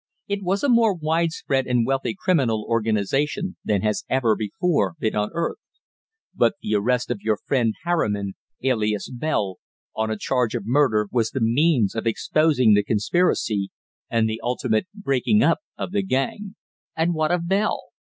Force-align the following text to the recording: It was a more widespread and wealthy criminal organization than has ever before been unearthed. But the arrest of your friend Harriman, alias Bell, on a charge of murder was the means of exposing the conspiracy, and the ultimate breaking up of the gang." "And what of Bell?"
It 0.27 0.41
was 0.41 0.63
a 0.63 0.67
more 0.69 0.95
widespread 0.95 1.67
and 1.67 1.85
wealthy 1.85 2.15
criminal 2.17 2.65
organization 2.67 3.57
than 3.63 3.83
has 3.83 4.03
ever 4.09 4.35
before 4.35 4.95
been 4.97 5.13
unearthed. 5.15 5.61
But 6.33 6.55
the 6.59 6.73
arrest 6.73 7.11
of 7.11 7.21
your 7.21 7.37
friend 7.45 7.75
Harriman, 7.83 8.33
alias 8.63 9.11
Bell, 9.11 9.57
on 9.95 10.09
a 10.09 10.17
charge 10.17 10.55
of 10.55 10.63
murder 10.65 11.07
was 11.11 11.29
the 11.29 11.39
means 11.39 11.93
of 11.93 12.07
exposing 12.07 12.73
the 12.73 12.83
conspiracy, 12.83 13.69
and 14.09 14.27
the 14.27 14.41
ultimate 14.43 14.87
breaking 14.91 15.43
up 15.43 15.59
of 15.77 15.91
the 15.91 16.01
gang." 16.01 16.55
"And 16.95 17.13
what 17.13 17.29
of 17.29 17.47
Bell?" 17.47 17.89